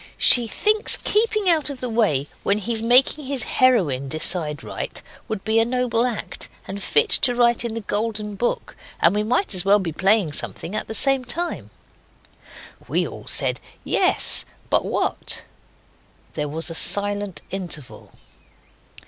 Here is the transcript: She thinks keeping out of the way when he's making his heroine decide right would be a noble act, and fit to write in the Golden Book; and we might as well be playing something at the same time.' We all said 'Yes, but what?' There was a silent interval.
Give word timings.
She 0.17 0.47
thinks 0.47 0.97
keeping 0.97 1.47
out 1.47 1.69
of 1.69 1.79
the 1.79 1.87
way 1.87 2.25
when 2.41 2.57
he's 2.57 2.81
making 2.81 3.25
his 3.27 3.43
heroine 3.43 4.09
decide 4.09 4.63
right 4.63 4.99
would 5.27 5.43
be 5.43 5.59
a 5.59 5.63
noble 5.63 6.07
act, 6.07 6.49
and 6.67 6.81
fit 6.81 7.09
to 7.21 7.35
write 7.35 7.63
in 7.63 7.75
the 7.75 7.81
Golden 7.81 8.33
Book; 8.35 8.75
and 8.99 9.13
we 9.13 9.21
might 9.21 9.53
as 9.53 9.63
well 9.63 9.77
be 9.77 9.91
playing 9.91 10.33
something 10.33 10.73
at 10.75 10.87
the 10.87 10.95
same 10.95 11.23
time.' 11.23 11.69
We 12.87 13.07
all 13.07 13.27
said 13.27 13.59
'Yes, 13.83 14.43
but 14.71 14.83
what?' 14.83 15.43
There 16.33 16.49
was 16.49 16.71
a 16.71 16.73
silent 16.73 17.43
interval. 17.51 18.11